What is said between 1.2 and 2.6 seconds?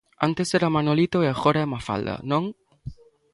e agora é Mafalda, ¿non?